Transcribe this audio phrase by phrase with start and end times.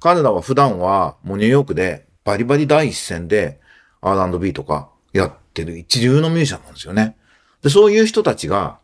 [0.00, 3.60] 彼らは普段はもうニューヨークでバリバリ第一線で
[4.00, 7.16] R&B とかやってる一流のミュージシャンなんですよね。
[7.62, 8.78] で、そういう人たちが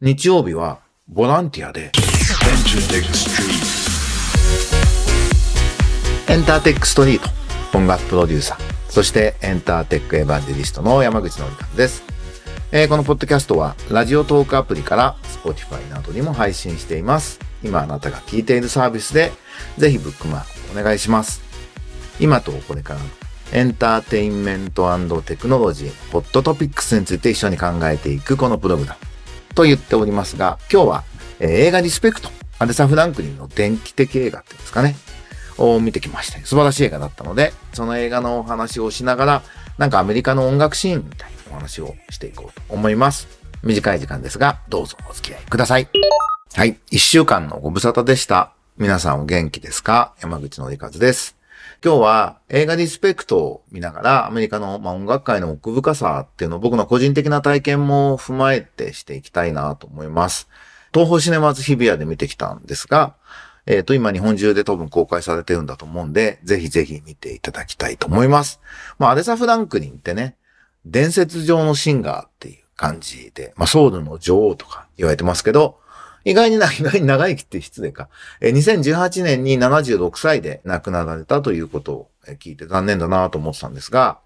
[0.00, 1.92] 日曜日はボランティアで
[6.28, 7.28] エンターテックストリート
[7.76, 8.58] 音楽プロデューサー、
[8.88, 12.02] そしてエンターテックエヴァンジェリストの山口のりかです。
[12.72, 17.38] えー、このポッドキャストはラジオトークアプリから Spotify などにも配信しています。
[17.64, 19.32] 今あなたが聞いているサービスで
[19.78, 21.42] ぜひブックマークお願いします。
[22.20, 23.06] 今とこれからの
[23.52, 31.04] エンターテインメントテクノロジー、ホットトピックスについて一緒に考えていくこのプログラムと言っておりますが、今日は、
[31.38, 34.96] えー、映画リスペクト、アレサ・フランクリンの電気的映画っていうんですかね、
[35.58, 36.38] を見てきました。
[36.40, 39.42] 素晴らしい映画だったので、その映画のお話をしながら、
[39.78, 43.28] なんかアメリカの音楽シーンみたいなお話をしていこうと思います。
[43.62, 45.88] 短い時間ですが、どうぞお付き合いください。
[46.56, 46.78] はい。
[46.88, 48.52] 一週間のご無沙汰でした。
[48.78, 50.14] 皆さんお元気ですか？
[50.20, 51.36] 山口のりかずです。
[51.84, 60.48] 今日は映画リスペクトを見ながらアメリカの、ま、音楽界の奥深さっていうのを僕の個人的な体験も踏まえてしていきたいなと思います。
[60.92, 63.16] 東方シネマズ日比谷で見てきたんですが、
[63.66, 68.60] えっ、ー、と、今日本中で多分公開されてるんだと思うんで、ぜひぜひ見ていただきたいと思います。
[69.00, 70.36] まあ、アレサ・フランクリンってね、
[70.86, 75.82] 伝説上のシンガーっていう感じで、まあ、ソウルの女王とか言われてますけど、
[76.24, 78.08] 意外にな、 意外に長生きって失礼か。
[78.40, 84.18] え2018年に76歳で亡くなられたということを聞いて残念だなと思ってたんですが、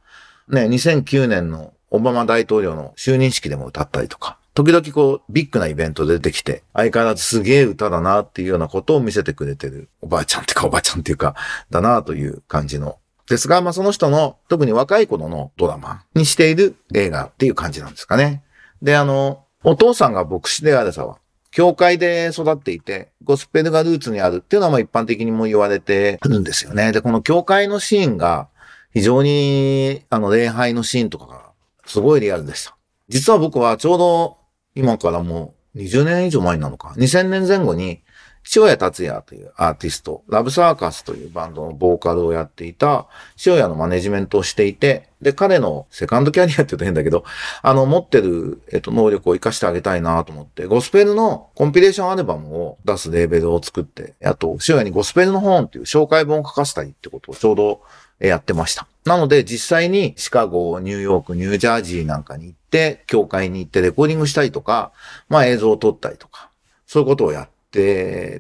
[0.48, 11.36] ね、2009年のオバマ大統領の就任式でも歌ったりとか、時々こう、ビッグなイベント出てきて、相変わらずすげえ歌だなっていうようなことを見せてくれてる、おばあちゃんってかおばあちゃんっていうか、
[11.70, 12.98] だなという感じの。
[13.28, 18.42] ですが、まあその人の、特に若い頃のドラマにしている映画っていう感じなんですかね。
[18.82, 21.18] で、あの、お父さんが牧師であるさは、
[21.58, 26.92] 教会で育っていて、ゴスペルがルーツにあるっていうのはまあ一般的にも言われてるんですよね。
[26.92, 28.46] で、この教会のシーンが、
[28.94, 31.50] 非常に、あの、礼拝のシーンとかが、
[31.84, 32.76] すごいリアルでした。
[33.08, 34.36] 実は僕はちょうど
[34.76, 36.94] 今からもう20年以上前なのか。
[36.96, 38.04] 2000年前後に、
[38.54, 43.06] 塩谷達也というアーティスト、ラブサーカスというバンドのボーカルをやっていた
[43.44, 47.24] 塩谷のマネジメントをしていて、で、彼のセカンドキャリアって言うと変だけど、
[47.62, 57.80] あの、持ってる、えっと、能力を活かしてあげたいなと思って、ゴスペルのコンピレーションアルバムを出すレーベルを作って、あと、塩谷にゴスペルの本っていう紹介本を書かせたりってことをちょうど
[58.20, 58.86] やってました。
[59.04, 64.92] なので実際にシカゴ、ニューヨーク、ニュージャージーなんかに行って、教会に行ってレコーディングしたりとか、
[65.28, 66.50] まあ映像を撮ったりとか、
[66.86, 67.57] そういうことをやって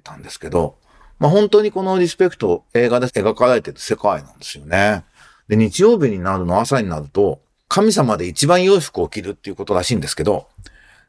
[0.02, 0.78] たんですけど、
[1.18, 5.04] まあ本当にこのリスペクト映画で描かれてる世界なんですよね。
[5.48, 10.48] で、日曜日になるの朝になると、神様で一番良い服を着るっていうことらしいんですけど、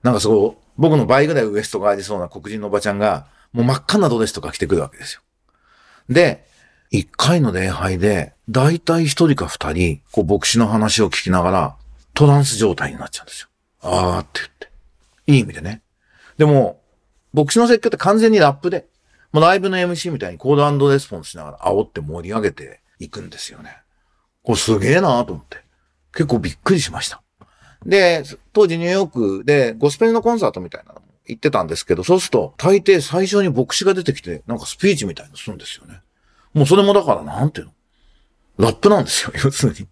[0.04, 5.22] なんかそう、僕の倍ぐらいウエストがありそうな黒人のおばちゃんが、もう真っ赤なドレスとか着てくるわけですよ。
[6.10, 6.46] で、
[6.92, 11.76] 一回の礼拝で、だいたい一人か二人、こう牧師の話を聞きながら、
[12.14, 13.48] トランス状態になっちゃうんですよ。
[13.82, 14.70] あーって言って。
[15.28, 15.82] いい意味でね。
[16.38, 16.79] でも、
[17.34, 18.88] 牧師の説教って完全にラップで、
[19.32, 23.78] もうライブの MC みたいにコードレスポンスしながら煽って盛り上げていくんですよね。
[24.42, 25.58] これすげえなと思って。
[26.12, 27.22] 結構びっくりしました。
[27.86, 36.02] で、当時ニューヨークでゴスペルのコンサートみたいなのも行ってたんですけど、そうすると大抵最初に牧師が出てきて、なんかスピーチみたいのするんですよね。
[36.54, 37.74] もうそれもだからなんていうの？
[38.58, 39.88] ラップなんですよ、要するに。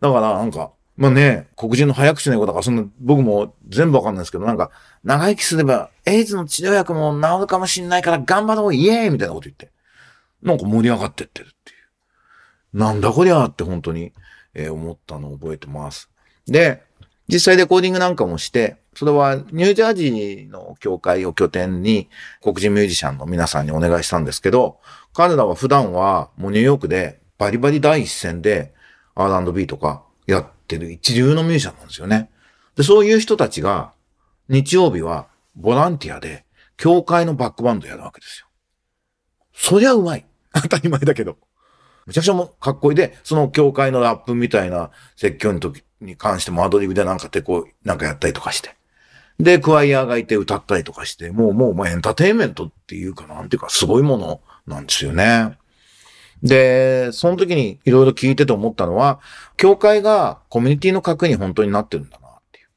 [0.00, 4.70] だからなんか、まあね、黒人の早口の英語だか、そんな、僕も全部わかんないですけど、なんか、
[5.04, 9.70] 長生きすれば、エイズの治療薬も治るかもしんないから頑張ろう、イエーイみたいなこと言って、
[10.42, 11.74] なんか盛り上がってってるってい
[12.74, 12.78] う。
[12.78, 14.12] なんだこりゃって本当に、
[14.54, 16.10] えー、思ったのを覚えてます。
[16.46, 16.82] で、
[17.28, 22.08] 実際レコーディングなんかもして、それはニュージャージーの教会を拠点に
[22.40, 24.78] 黒人ミュージシャンの皆さんにお願いしたんですけど、
[25.12, 28.72] 彼らは普段はもうニューヨークでバリバリ第一線で
[29.14, 32.30] R&B とかやってる一流のミュージシャンなんですよね。
[32.76, 33.92] で、そういう人たちが
[34.48, 36.44] 日曜日はボランティアで
[36.76, 38.46] 教会のバックバンドやるわけですよ。
[39.54, 40.26] そりゃうまい。
[40.52, 41.38] 当たり前だけど。
[42.06, 48.76] めちゃくちゃもかっこいいで、その教会のラップみたいな説教の時に関してもアドリブでなんかてこう、なんかやったりとかして。
[49.40, 55.58] で、クワイヤーがいて歌ったりとかして、もうもう、エンターテインメントっていうかなんていうかすごいものなんですよね。
[56.42, 59.20] で、その時にいろいろ聞いてて思ったのは、
[59.56, 62.68] 教会がコミュニティの核に本当になってるんだなっていう。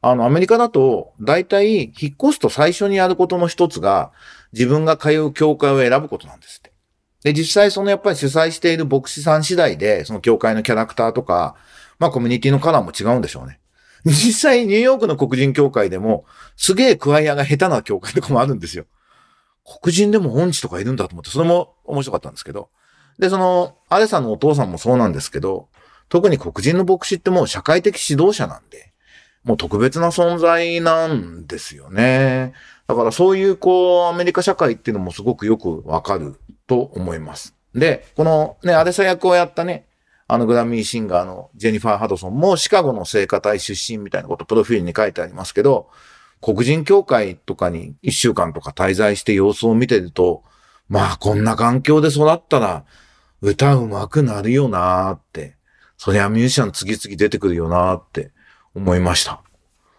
[0.00, 1.92] あの、アメリカだと、大体、引っ
[2.22, 4.12] 越すと最初にやることの一つが、
[4.52, 6.72] 自分が通う教会を選ぶことなんですって。
[7.22, 11.54] で、実際そのやっぱり主催している牧師さん次第で、その教会のキャラクターとか、
[11.98, 13.60] まあコミュニティのカラーも違うんでしょうね。
[14.06, 16.24] 実際ニューヨークの黒人教会でも、
[16.56, 18.86] すげえクワイアが下手な教会とかもあるんですよ。
[19.82, 22.70] 黒人でも本地とかいるんだと思って、それも面白かったんですけど、
[23.18, 25.68] で、その、アレさんのお父さんもそうなんですけど、
[26.08, 28.92] 特に黒人の牧師ってもう社会的指導者なんで、
[29.44, 32.52] もう特別な存在なんですよね。
[32.86, 37.54] だからそういうこう、アメリカ社会っていうのもすごくよくわかると思います。
[37.74, 39.86] で、このね、アレサ役をやったね、
[40.26, 45.88] あのグラミーシンガーのジェニファー・ハドソンもシカゴの聖歌隊出身みたいなことプロフィールに書いてありますけど、
[46.40, 50.42] 黒人協会とかに一週間とか滞在して様子を見てると、
[50.90, 52.84] まあこんな環境で育ったら
[53.40, 55.56] 歌うまくなるよなーって、
[55.96, 58.32] そりゃミュージシャン次々出てくるよなーって
[58.74, 59.40] 思いました。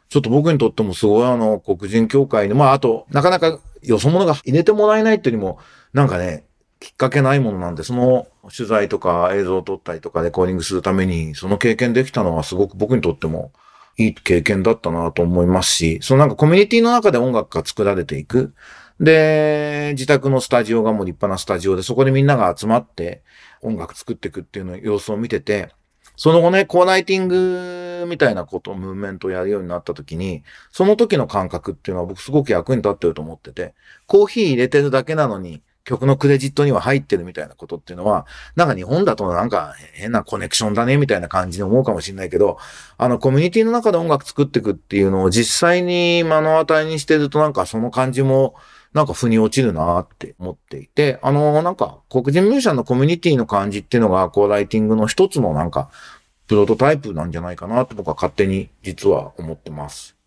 [0.10, 5.60] ちょっと僕にとってもすごいあの黒人協会に、まああとなかなかよそ者が入れてもらえないっていうよりも、
[5.94, 6.44] なんかね、
[6.82, 13.54] きっかけないものなんで、その取材とか映像を撮ったりとかレコーディングするために、その経験できたのはすごく僕にとっても
[13.98, 18.54] いい経験だったなと思いますし、そのなんかコミュニティの中で音楽が作られていく。
[19.02, 23.24] で、自宅のスタジオがもう立派なスタジオで、そこでみんなが集まって
[23.62, 25.70] 音楽作っていくっていうの様子を見てて、
[26.16, 33.74] その後ね、コーナイティングみたいなことムーブメントをやるようになった時に、その時の感覚っていうのは僕すごく役に立ってると思ってて、
[34.06, 42.60] コーヒー入れてるだけなのに、曲のクレジットには入ってるみたいなことっていうのは、なんか日本だとなんか変なコネクションだねみたいな感じに思うかもしれないけど、
[43.00, 48.54] あのコミュニティの中で音楽作っていくっていうのを実際に目の当たりにしてるとなんかその感じも
[48.94, 55.90] なんか腑に落ちるなって思っていて、あのなんか黒人ミュージシャンのコミュニティの感じっていうのがこうライティングの一つのなんか
[56.48, 60.18] プロトタイプなんじゃないかなって僕は勝手に実は思ってます。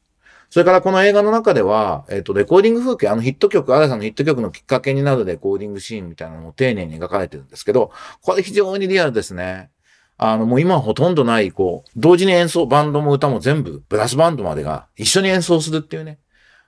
[0.54, 7.90] それからこの映画の中では、えっ、ー、と、レコーディング風景、あのヒット曲、アラさんのヒット曲のきっかけになるレコーディングシーンみたいなのを丁寧に描かれてるんですけど、
[8.22, 9.70] これ非常にリアルですね。
[10.16, 16.20] あの、もう今ほとんどない、こう、同時に演奏、バンドも歌も全部、ブラスバンドまでが一緒に演奏するっていうね。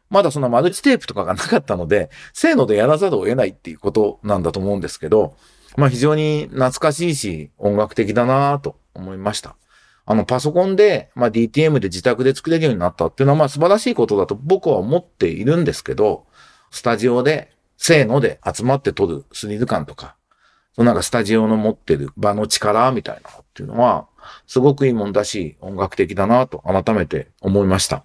[0.08, 5.36] まだそのマルチテープとかがなかったので、せーのでやらざるを得ないっていうことなんだと思うんですけど、
[5.76, 9.56] まあ非常に懐かしいし、音楽的だなと思いました。
[10.08, 16.26] あの、パソコンで、まあ、DTM で自宅で作れるようになったっていうのは、まあ、素晴らしいことだと僕は思っているんですけど、
[16.70, 20.16] スタジオで、せーので集まって撮るスリル感とか、
[20.74, 24.06] そのなんかスタジオの持ってる場の力みたいなのっていうのは、
[24.46, 28.04] すごくいいもんだし、音楽的だなと改めて思いました。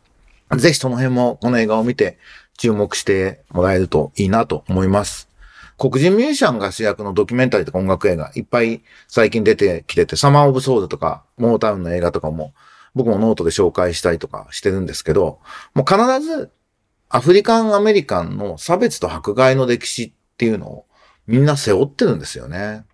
[0.57, 2.18] ぜひその辺もこの映画を見て
[2.57, 5.30] 注目してもらえるといいなと思います。
[5.77, 12.53] 黒人ミュージシャンが主役のドキュメンタリーとか音楽映画いっぱい最近出てきてて、 Summer of Soul とか、モータウンの映画とかも
[12.94, 15.39] 僕もノートで紹介したりとかしてるんですけど、
[15.74, 16.51] もう必ず
[17.09, 20.86] アフリカンアメリカンの差別と迫害の歴史っていうのを
[21.25, 22.86] みんな背負ってるんですよね。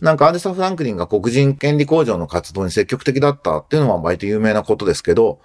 [0.00, 5.40] なんかアーデサ・フランクリンが黒人権利工場の活動に積極的だったっていうのは割と有名なことですけど、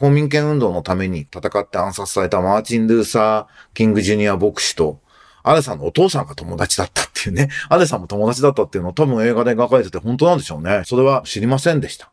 [0.00, 5.02] 公民権運動のために戦って暗殺されたマーチン・ルーサー・キング・ジュニア牧師と、
[5.42, 7.50] アレさんのお父さんが友達だったっていうね。
[7.68, 10.82] アレさんも友達だったっていうのを多分映画で描かれてて本当なんでしょうね。
[10.86, 12.12] それは知りませんでした。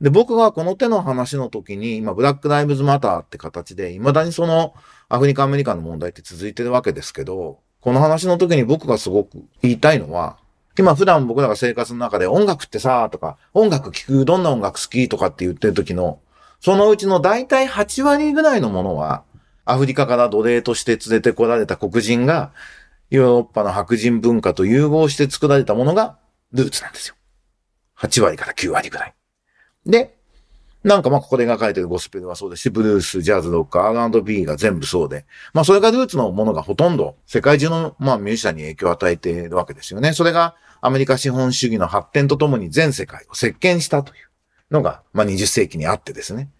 [0.00, 4.72] で、僕がこの手の話の時に、今、ブラックライブズマターって形で、未だにその
[5.10, 10.38] アフリカアメリカの問題って続いてるわけですけど、この話の時に僕がすごく言いたいのは、
[10.78, 16.20] 今普段僕らが生活の中で音楽ってさ、とか、音楽聴く、どんな音楽好きとかって言ってる時の、
[16.60, 19.24] そのうちの大体8割ぐらいのものは、
[19.64, 22.52] アフリカから奴隷として連れてこられた黒人が、
[23.10, 26.18] ヨーロッパの白人文化と融合して作られたものが
[26.52, 27.14] ルーツなんですよ。
[27.98, 29.14] 8割から9割ぐらい。
[29.84, 30.16] で、
[30.86, 40.12] なんかまあここで描かれてるゴスペルはそうですし、ブルース、ジャズ、ロック、R&B が全部そうで、まあそれがルーツのものがほとんど世界中のまあミュージシャンに影響を与えているわけですよね。
[40.12, 44.25] それがアメリカ資本主義の発展とともに全世界を席巻したという
[44.70, 46.50] のがまあ20世紀にあってですね。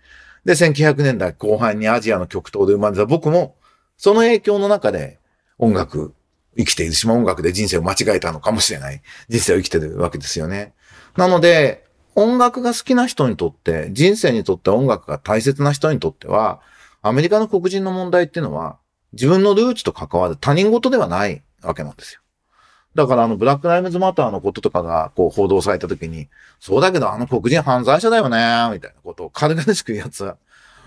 [0.44, 3.56] で、1900年代後半にアジアの極東で生まれた僕も、
[3.96, 5.18] その影響の中で
[5.58, 6.14] 音楽、
[6.56, 10.72] 生きているしま音楽で人生を間違えたのかもしれない人生を生きてるわけですよね。
[11.16, 11.84] なので、
[12.14, 16.60] 音楽が好きな人にとって、人生にとって音楽が大切な人にとっては、
[17.02, 18.78] アメリカの黒人の問題っていうのは、
[19.12, 22.20] 自分のルーツと関わる他人事ではないわけなんですよ。
[22.96, 28.38] だからあの、ブラックライムズマターのこととかがこう報道された時に、そうだけどあの黒人犯罪者だよね、
[28.72, 30.38] みたいなことを軽々しく言うやつは、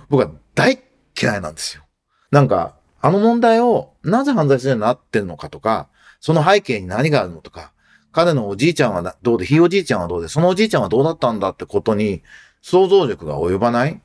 [0.09, 0.79] 僕は大
[1.21, 1.83] 嫌いなんですよ。
[2.31, 5.87] なんか、あの問題をなぜ犯罪者になってるのかとか、
[6.19, 7.71] その背景に何があるのとか、
[8.11, 12.23] 彼のおじいちゃんはどうで、ひいおじいちゃんはどうで、そのおじいちゃんはどうだったんだってことに
[12.61, 14.01] 想像力が及ばない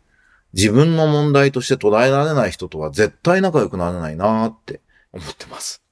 [0.53, 4.81] 自分の問題として捉えられない人とは絶対仲良くなれないなって
[5.13, 5.84] 思ってます。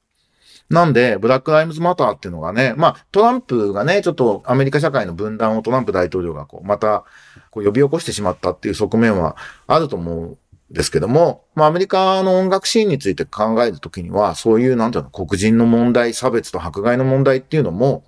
[0.75, 7.05] なんで、ブラックライムズマターっていうのがね、まあ、トランプがね、ちょっとアメリカ社会の分断をトランプ大統領がこう、また、
[7.51, 9.37] こう呼び起こしてしまったっていう側面は
[9.67, 10.39] あると思うん
[10.71, 18.05] ですけども、まあ、アメリカの音楽シーンについて考えるときには、そういう、なんていうの、黒人の問題、差別と迫害の問題っていうのも、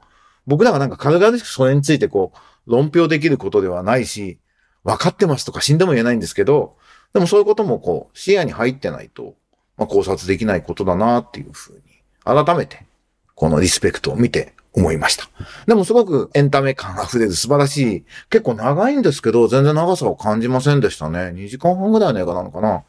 [0.46, 4.38] 僕らがなんか軽々しくそれについてこう、論評できることではないし、
[4.84, 6.76] 分かってますとか死んでも言えないんですけど、
[7.12, 9.34] でもそういうこともこう、視野に入ってないと、
[9.76, 11.93] まあ、考察できないことだなっていうふうに、
[12.24, 12.84] 改めて、
[13.34, 15.28] このリスペクトを見て思いました。
[15.66, 21.32] でもすごくエンタメ感溢れる素晴らしい、結構長いんですけど、全然長さを感じませんでしたね。
[21.34, 22.82] 2時間半ぐらいの映画なのかな。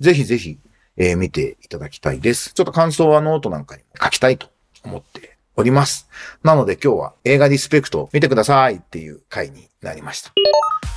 [0.00, 0.58] ぜひぜひ、
[0.96, 2.52] えー、見ていただきたいです。
[2.54, 4.48] ちょっと感想はノートなんかに書きたいと
[4.84, 6.08] 思っております。
[6.42, 10.32] なので今日は映画リスペクト見てくださいっていう回になりました。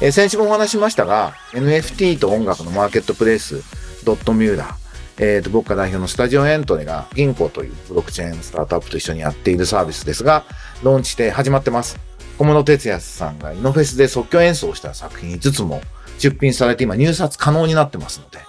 [0.02, 3.64] えー、先週もお話しましたが、NFT と音楽のマーケットプレイス、
[4.04, 4.85] ドットミューラー、
[5.18, 10.44] えっ、ー、と、僕が代表のスタジオアントレが Ginco というブロックチェーンスタートアップと一緒にやっているサービスですが、
[10.84, 11.98] ローンチして始まってます。
[12.38, 15.82] 小室哲也さんがイノフェスで即興演奏した作品5つも
[16.20, 18.40] 出品されて今入札可能になってますので、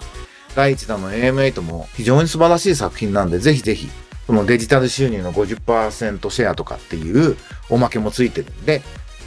[0.55, 3.89] 第1弾の AMA も非常に素晴らしい作品なんで、ぜひぜひ、
[4.25, 7.37] そのデジタル収入の50%シェアとかっていう
[7.69, 8.81] おまけもついてるんで、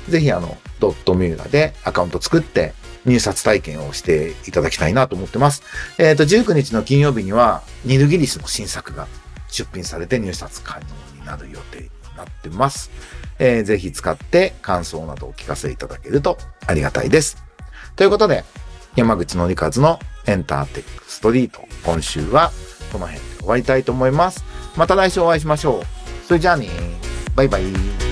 [0.09, 2.75] ぜひあの、ドットミューラでアカウント作って
[3.07, 5.63] 入札体験をしていただきたいなと思ってます。
[5.99, 9.07] えっ、ー、と、19日の金曜日には、ニルギリスの新作が
[9.49, 10.87] 出品されて入札可能
[11.21, 12.91] になる予定になってます。
[13.39, 17.43] えー、ぜひ使って感想などを聞かせいただけるとありがたいです。
[17.97, 18.45] ということで、
[18.97, 21.65] 山口のりかずのエンターテックストリート。
[21.85, 22.53] 今週は
[22.93, 24.45] この辺で終わりたいと思います。
[24.77, 26.27] また来週お会いしましょう。
[26.27, 26.69] それじゃあね
[27.35, 28.10] バイバイ。